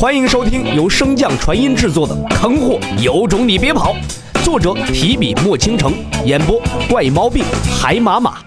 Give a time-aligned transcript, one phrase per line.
[0.00, 3.92] 欢迎收听由升降传音制作的《坑货有种你别跑》，
[4.42, 5.92] 作者提笔墨倾城，
[6.24, 6.58] 演播
[6.88, 7.44] 怪猫病
[7.78, 8.42] 海马马。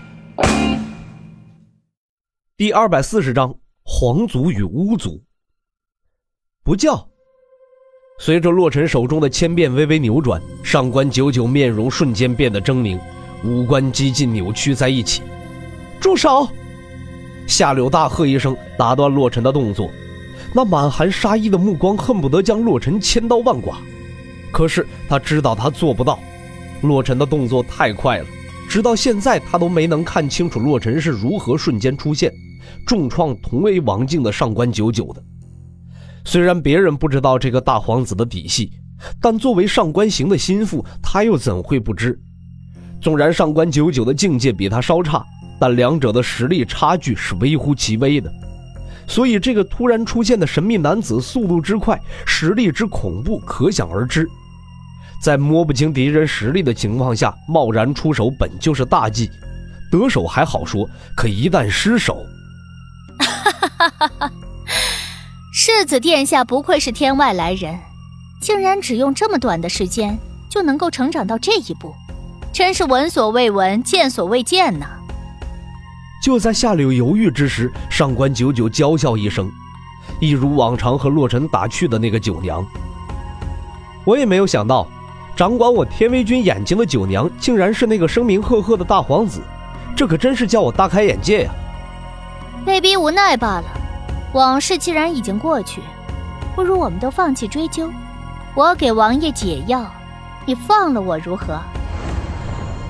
[2.58, 3.54] 第二百四十章：
[3.84, 5.22] 皇族与巫族。
[6.64, 7.08] 不叫。
[8.18, 13.00] 随着洛尘手中的千变微微扭转，上官九九面容瞬间变得狰狞，
[13.46, 15.22] 五官几近扭曲在一起。
[16.02, 16.50] 住手！
[17.46, 19.88] 夏柳大喝一声，打断洛尘的动作。
[20.54, 23.76] 那满含杀意的目光恨不得将洛尘千刀万剐，
[24.52, 26.20] 可是他知道他做不到。
[26.82, 28.26] 洛尘的动作太快了，
[28.70, 32.32] 直到现在他都没能看清楚洛尘是如何瞬间出现，
[32.86, 35.24] 重创同为王境的上官九九的。
[36.26, 38.72] 虽然别人不知道这个大皇子的底细，
[39.20, 42.20] 但作为上官行的心腹，他又怎会不知？
[43.02, 45.26] 纵然上官九九的境界比他稍差，
[45.60, 48.32] 但两者的实力差距是微乎其微的。
[49.08, 54.28] 所以，这个突然出现的神秘男子速度之快，实力之恐怖，可想而知。
[55.22, 59.30] 在摸不清敌人实力的情况下，贸然出手本就是大忌。
[59.92, 62.26] 得手还好说，可一旦失手，
[63.20, 64.32] 哈哈哈哈哈！
[65.54, 67.78] 世子殿下不愧是天外来人，
[68.42, 70.18] 竟然只用这么短的时间
[70.50, 71.94] 就能够成长到这一步，
[72.52, 74.88] 真是闻所未闻、见所未见呐！
[76.24, 79.52] 就在夏柳犹豫之时，上官九九娇笑一声，
[80.22, 82.66] 一如往常和洛尘打趣的那个九娘。
[84.06, 84.88] 我也没有想到，
[85.36, 89.42] 掌管我天威军眼睛的九娘，竟然是那个声名赫赫的大皇子，
[89.98, 91.52] 这可真是叫我大开眼界呀！
[92.66, 93.66] 被逼无奈罢了，
[94.32, 95.82] 往事既然已经过去，
[96.56, 97.92] 不如我们都放弃追究。
[98.56, 99.86] 我给王爷解药，
[100.46, 101.60] 你放了我如何？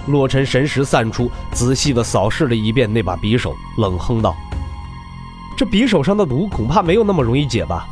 [0.08, 4.36] 洛尘神识散出，仔细的扫视了一遍那把匕首，冷哼道
[5.56, 7.88] ：“这匕首上的毒恐怕没有那么容易解吧？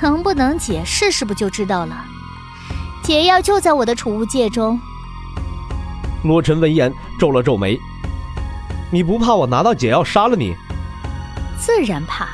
[0.00, 2.04] 能不能解，试试不就知道了。
[3.02, 4.80] 解药就在我的储物戒中。”
[6.24, 7.78] 洛尘闻言皱了皱眉
[8.90, 10.54] ：“你不怕我拿到解药杀了你
[11.58, 12.28] ？”“自然怕。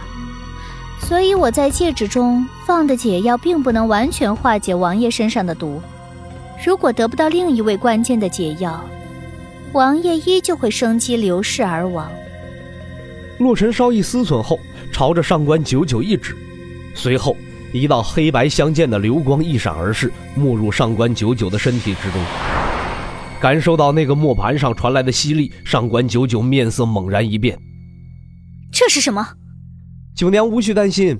[1.00, 5.82] 所以我在戒指中放的解药，并不能完全化解王爷身上的毒。”
[6.62, 8.84] 如果得不到另一位关键的解药，
[9.72, 12.10] 王爷依旧会生机流逝而亡。
[13.38, 14.60] 洛尘稍一思忖后，
[14.92, 16.36] 朝着上官九九一指，
[16.94, 17.36] 随后
[17.72, 22.20] 一道黑白相间的流光一闪而逝，没入上官九九的身体之中。
[23.40, 27.58] 感受到那个磨盘上传来的吸力，上官九九面色猛然一变。
[28.72, 29.26] 这是什么？
[30.14, 31.18] 九娘无需担心，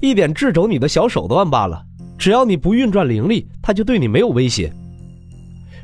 [0.00, 1.82] 一点制肘你的小手段罢了。
[2.18, 4.72] 只要你不运转灵力，他就对你没有威胁。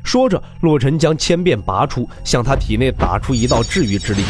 [0.03, 4.23] 说着，洛尘将千变拔出，向他体内打出一道治愈之力。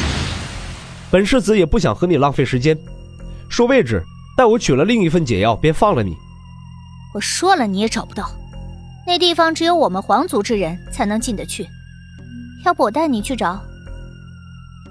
[1.09, 2.78] 本世子也不想和你浪费时间，
[3.50, 4.03] 说位置，
[4.35, 6.16] 待我取了另一份解药，便放了你。
[7.13, 8.29] 我说了，你也找不到，
[9.06, 11.67] 那地方只有我们皇族之人才能进得去。
[12.66, 13.61] 要不我带你去找？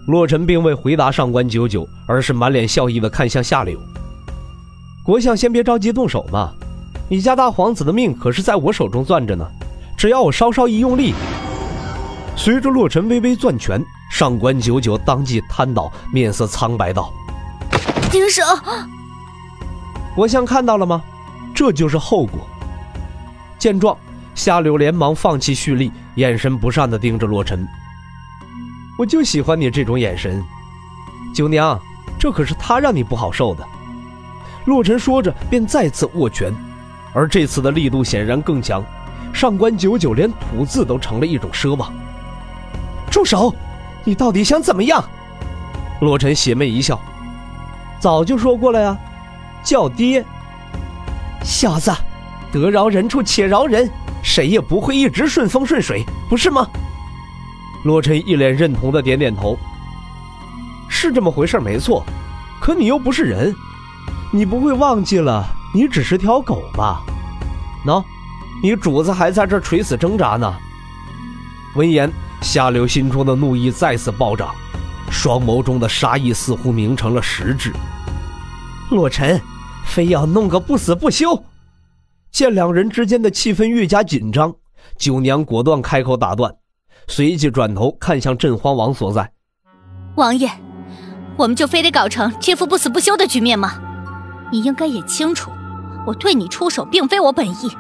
[0.06, 3.78] 洛尘并未回答上官九九，而是满脸笑意的看向下流。
[5.04, 6.52] 国相，先别着急动手嘛。
[7.12, 9.44] 你家大皇子的命可是在我手中攥着呢，
[9.96, 11.12] 只要我稍稍一用力，
[12.36, 17.12] 随着洛尘微微攥拳，上官九九当即瘫倒，面色苍白道
[18.12, 18.44] ：“停手！”
[20.14, 21.02] 国相看到了吗？
[21.52, 22.38] 这就是后果。
[23.58, 23.96] 见状，
[24.36, 27.66] 夏柳连忙放弃蓄力，眼神不善地盯着洛尘。
[28.96, 30.40] 我就喜欢你这种眼神，
[31.34, 31.76] 九娘，
[32.20, 33.66] 这可是他让你不好受的。
[34.66, 36.54] 洛尘说着，便再次握拳。
[37.12, 38.84] 而这次的力度显然更强，
[39.32, 41.92] 上官九九连吐字都成了一种奢望。
[43.10, 43.54] 住手！
[44.04, 45.04] 你到底想怎么样？
[46.00, 46.98] 洛尘邪魅一笑，
[47.98, 48.96] 早就说过了呀，
[49.62, 50.24] 叫爹。
[51.42, 51.92] 小子，
[52.52, 53.90] 得饶人处且饶人，
[54.22, 56.66] 谁也不会一直顺风顺水，不是吗？
[57.84, 59.58] 洛尘一脸认同的点点头。
[60.88, 62.04] 是这么回事没错，
[62.60, 63.54] 可你又不是人，
[64.32, 65.44] 你不会忘记了？
[65.72, 67.02] 你只是条狗吧？
[67.86, 68.04] 喏，
[68.62, 70.52] 你主子还在这垂死挣扎呢。
[71.76, 72.10] 闻言，
[72.42, 74.52] 夏柳心中的怒意再次暴涨，
[75.10, 77.72] 双眸中的杀意似乎凝成了实质。
[78.90, 79.40] 洛尘，
[79.84, 81.44] 非要弄个不死不休！
[82.32, 84.52] 见两人之间的气氛愈加紧张，
[84.98, 86.52] 九娘果断开口打断，
[87.06, 89.30] 随即转头看向镇荒王所在。
[90.16, 90.50] 王爷，
[91.36, 93.74] 我们就非得搞成这副不死不休的局面吗？
[94.52, 95.48] 你应该也清楚。
[96.06, 97.70] 我对你出手，并非我本意，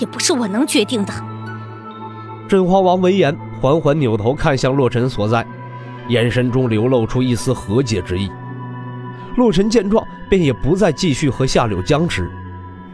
[0.00, 1.12] 也不是我能决定的。
[2.48, 5.46] 镇荒王闻言，缓缓扭头看向洛尘所在，
[6.08, 8.30] 眼神中流露出一丝和解之意。
[9.36, 12.30] 洛尘见状，便也不再继续和夏柳僵持，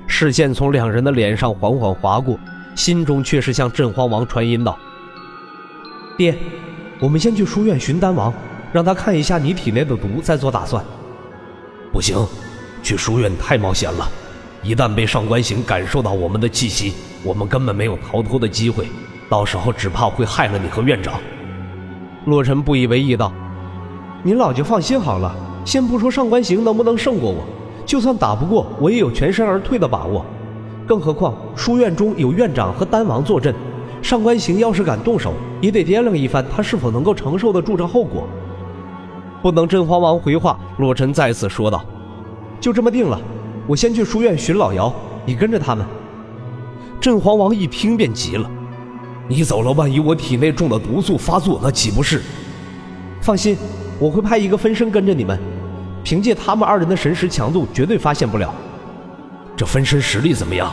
[0.06, 2.38] 视线从两人的脸上缓缓划过，
[2.76, 4.78] 心中却是向镇荒王传音道
[6.16, 6.37] ：“爹，
[7.00, 8.32] 我们先去书院寻丹王，
[8.72, 10.84] 让他看一下你体内的毒，再做打算。”
[11.93, 12.16] 不行，
[12.82, 14.08] 去书院太冒险了，
[14.62, 16.94] 一旦被上官行感受到我们的气息，
[17.25, 18.87] 我们根本没有逃脱的机会，
[19.28, 21.14] 到时候只怕会害了你和院长。
[22.26, 23.32] 洛尘不以为意道
[24.22, 25.34] ：“您老就放心好了。”
[25.64, 27.44] 先不说上官行能不能胜过我，
[27.84, 30.25] 就算打不过，我也有全身而退的把握。
[30.87, 33.54] 更何况书院中有院长和丹王坐镇，
[34.00, 38.26] 上官行要是敢动手，也得掂量一番他是否能够承受得住这后果。
[39.43, 41.84] 不等镇荒王回话，洛尘再次说道
[42.58, 43.20] ：“就这么定了，
[43.68, 44.92] 我先去书院寻老姚，
[45.24, 45.86] 你跟着他们。”
[47.00, 48.50] 镇皇王一听便急了
[49.28, 52.22] ：“你走了，万一我体内中了毒素发作，那岂不是？”
[53.20, 53.56] 放心，
[54.00, 55.38] 我会派一个分身跟着你们。
[56.02, 58.54] 凭借他们二人的神识强度，绝对发现不了。
[59.54, 60.72] 这分身实力怎么样？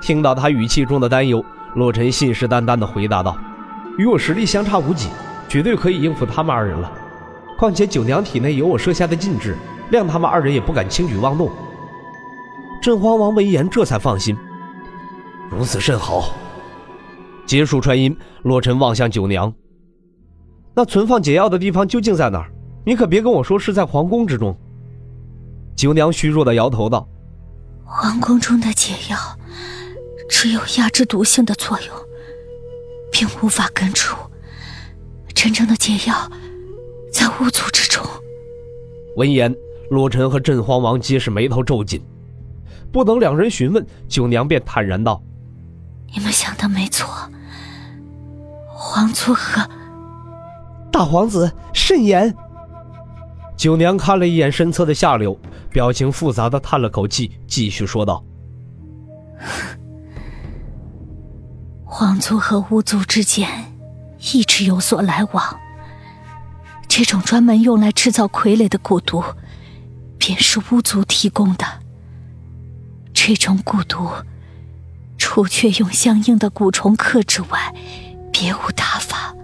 [0.00, 1.44] 听到他语气中的担忧，
[1.76, 3.38] 洛尘信誓旦旦地回答道
[3.96, 5.08] ：“与我实力相差无几，
[5.48, 6.90] 绝对可以应付他们二人了。
[7.56, 9.56] 况且九娘体内有我设下的禁制，
[9.92, 11.48] 谅他们二人也不敢轻举妄动。”
[12.80, 14.36] 镇荒王闻言，这才放心。
[15.50, 16.32] 如此甚好。
[17.46, 19.52] 结束传音，洛尘望向九娘
[20.74, 22.52] ：“那存放解药的地方究竟在哪儿？”
[22.84, 24.56] 你可别跟我说是在皇宫之中。
[25.76, 27.08] 九娘虚弱的摇头道
[27.84, 29.16] ：“皇宫中的解药
[30.28, 31.96] 只有压制毒性的作用，
[33.10, 34.16] 并无法根除。
[35.34, 36.30] 真正的解药
[37.12, 38.04] 在巫族之中。”
[39.16, 39.54] 闻言，
[39.90, 42.00] 洛尘和镇荒王皆是眉头皱紧。
[42.92, 45.22] 不等两人询问，九娘便坦然道
[46.14, 47.08] ：“你们想的没错，
[48.68, 49.68] 皇族和
[50.90, 52.34] 大皇子慎言。”
[53.56, 55.38] 九娘看了一眼身侧的下流，
[55.70, 58.22] 表情复杂的叹了口气，继续说道
[61.84, 63.48] ：“皇族和巫族之间
[64.32, 65.42] 一直有所来往，
[66.86, 69.24] 这种专门用来制造傀儡的蛊毒，
[70.18, 71.64] 便是巫族提供的。
[73.26, 74.08] 这种蛊毒，
[75.18, 77.74] 除却用相应的蛊虫克制外，
[78.32, 79.34] 别无他法。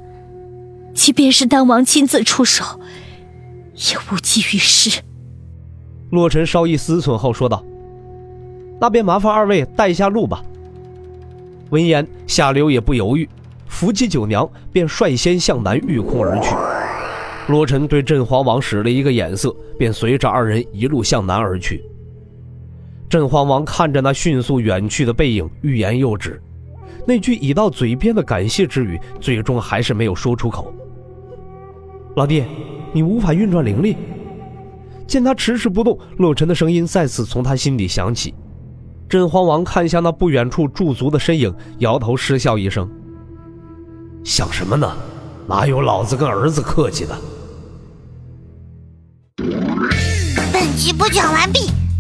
[0.94, 2.80] 即便是丹王亲自出手。”
[3.74, 5.02] 也无济于事。
[6.10, 7.64] 洛尘稍一思忖后说道
[8.80, 10.44] ：“那便麻烦二位带一下路吧。”
[11.70, 13.28] 闻言，夏流也不犹豫，
[13.66, 16.54] 扶起九娘，便率先向南御空而去。
[17.52, 21.82] 洛尘对镇皇王使了一个眼色，便随着二人一路向南而去。
[23.12, 26.40] 镇荒王看着那迅速远去的背影，欲言又止，
[27.06, 30.72] 那句已到嘴边的感谢之语，最终还是没有说出口。
[32.16, 32.42] 老弟。
[32.94, 33.98] 你无法运转灵力。
[35.06, 38.34] 见他迟迟不动，洛尘的声音再次从他心底响起。
[39.10, 42.90] 镇荒王看向那不远处驻足的身影，摇头失笑一声
[44.24, 44.90] ：“想什么呢？
[45.46, 47.14] 哪有老子跟儿子客气的？”
[50.50, 51.60] 本集播讲完毕，